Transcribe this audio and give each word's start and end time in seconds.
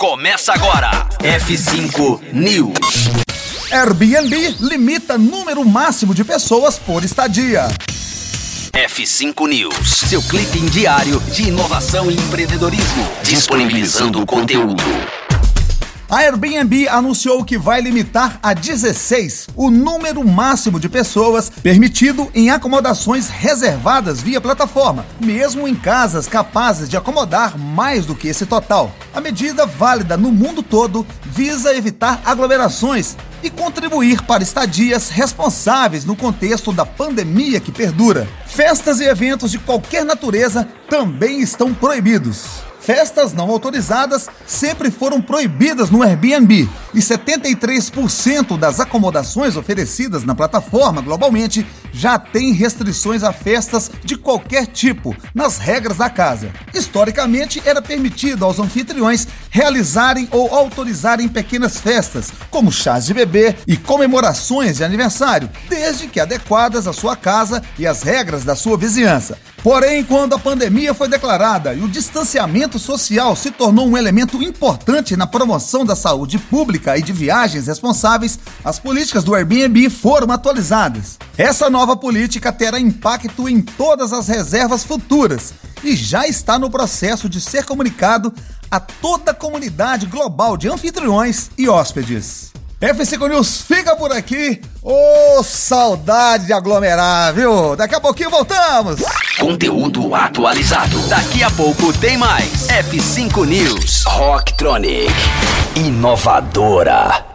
Começa 0.00 0.54
agora. 0.54 1.06
F5 1.18 2.32
News. 2.32 3.10
Airbnb 3.70 4.56
limita 4.60 5.18
número 5.18 5.62
máximo 5.62 6.14
de 6.14 6.24
pessoas 6.24 6.78
por 6.78 7.04
estadia. 7.04 7.68
F5 8.72 9.46
News, 9.46 9.90
seu 10.08 10.22
clipe 10.22 10.58
diário 10.70 11.20
de 11.34 11.48
inovação 11.48 12.10
e 12.10 12.14
empreendedorismo, 12.14 13.06
disponibilizando 13.22 14.22
o 14.22 14.24
conteúdo. 14.24 14.82
A 16.10 16.22
Airbnb 16.22 16.88
anunciou 16.88 17.44
que 17.44 17.56
vai 17.56 17.80
limitar 17.80 18.40
a 18.42 18.52
16 18.52 19.46
o 19.54 19.70
número 19.70 20.26
máximo 20.26 20.80
de 20.80 20.88
pessoas 20.88 21.48
permitido 21.48 22.28
em 22.34 22.50
acomodações 22.50 23.28
reservadas 23.28 24.20
via 24.20 24.40
plataforma, 24.40 25.06
mesmo 25.20 25.68
em 25.68 25.74
casas 25.76 26.26
capazes 26.26 26.88
de 26.88 26.96
acomodar 26.96 27.56
mais 27.56 28.06
do 28.06 28.16
que 28.16 28.26
esse 28.26 28.44
total. 28.44 28.92
A 29.14 29.20
medida, 29.20 29.64
válida 29.64 30.16
no 30.16 30.32
mundo 30.32 30.64
todo, 30.64 31.06
visa 31.22 31.76
evitar 31.76 32.20
aglomerações 32.26 33.16
e 33.40 33.48
contribuir 33.48 34.20
para 34.22 34.42
estadias 34.42 35.10
responsáveis 35.10 36.04
no 36.04 36.16
contexto 36.16 36.72
da 36.72 36.84
pandemia 36.84 37.60
que 37.60 37.70
perdura. 37.70 38.28
Festas 38.48 38.98
e 38.98 39.04
eventos 39.04 39.52
de 39.52 39.58
qualquer 39.58 40.04
natureza 40.04 40.66
também 40.88 41.40
estão 41.40 41.72
proibidos. 41.72 42.68
Festas 42.92 43.32
não 43.32 43.48
autorizadas 43.48 44.28
sempre 44.44 44.90
foram 44.90 45.22
proibidas 45.22 45.90
no 45.90 46.02
Airbnb 46.02 46.68
e 46.92 46.98
73% 46.98 48.58
das 48.58 48.80
acomodações 48.80 49.56
oferecidas 49.56 50.24
na 50.24 50.34
plataforma 50.34 51.00
globalmente 51.00 51.64
já 51.92 52.18
têm 52.18 52.52
restrições 52.52 53.22
a 53.22 53.32
festas 53.32 53.92
de 54.04 54.16
qualquer 54.16 54.66
tipo 54.66 55.16
nas 55.32 55.58
regras 55.58 55.98
da 55.98 56.10
casa. 56.10 56.50
Historicamente, 56.74 57.62
era 57.64 57.80
permitido 57.80 58.44
aos 58.44 58.58
anfitriões 58.58 59.28
realizarem 59.50 60.28
ou 60.30 60.54
autorizarem 60.54 61.28
pequenas 61.28 61.78
festas, 61.78 62.32
como 62.50 62.72
chás 62.72 63.04
de 63.04 63.12
bebê 63.12 63.56
e 63.66 63.76
comemorações 63.76 64.76
de 64.76 64.84
aniversário, 64.84 65.50
desde 65.68 66.06
que 66.06 66.20
adequadas 66.20 66.86
à 66.86 66.92
sua 66.92 67.16
casa 67.16 67.62
e 67.78 67.86
às 67.86 68.02
regras 68.02 68.44
da 68.44 68.54
sua 68.54 68.78
vizinhança. 68.78 69.36
Porém, 69.62 70.02
quando 70.02 70.34
a 70.34 70.38
pandemia 70.38 70.94
foi 70.94 71.06
declarada 71.06 71.74
e 71.74 71.82
o 71.82 71.88
distanciamento 71.88 72.78
social 72.78 73.36
se 73.36 73.50
tornou 73.50 73.86
um 73.86 73.96
elemento 73.96 74.42
importante 74.42 75.16
na 75.16 75.26
promoção 75.26 75.84
da 75.84 75.94
saúde 75.94 76.38
pública 76.38 76.96
e 76.96 77.02
de 77.02 77.12
viagens 77.12 77.66
responsáveis, 77.66 78.38
as 78.64 78.78
políticas 78.78 79.22
do 79.22 79.34
Airbnb 79.34 79.90
foram 79.90 80.32
atualizadas. 80.32 81.18
Essa 81.36 81.68
nova 81.68 81.94
política 81.94 82.50
terá 82.50 82.80
impacto 82.80 83.48
em 83.48 83.60
todas 83.60 84.14
as 84.14 84.28
reservas 84.28 84.82
futuras 84.82 85.52
e 85.82 85.96
já 85.96 86.26
está 86.26 86.58
no 86.58 86.70
processo 86.70 87.28
de 87.28 87.40
ser 87.40 87.64
comunicado 87.64 88.32
a 88.70 88.78
toda 88.78 89.32
a 89.32 89.34
comunidade 89.34 90.06
global 90.06 90.56
de 90.56 90.68
anfitriões 90.68 91.50
e 91.58 91.68
hóspedes. 91.68 92.50
F5 92.80 93.28
News 93.28 93.60
fica 93.60 93.94
por 93.94 94.10
aqui. 94.10 94.62
Ô, 94.82 95.38
oh, 95.38 95.42
saudade 95.42 96.46
de 96.46 96.52
aglomerar, 96.54 97.34
viu? 97.34 97.76
Daqui 97.76 97.94
a 97.94 98.00
pouquinho 98.00 98.30
voltamos. 98.30 99.02
Conteúdo 99.38 100.14
atualizado. 100.14 100.98
Daqui 101.08 101.42
a 101.42 101.50
pouco 101.50 101.92
tem 101.92 102.16
mais. 102.16 102.68
F5 102.68 103.46
News. 103.46 104.04
Rocktronic. 104.06 105.12
Inovadora. 105.76 107.29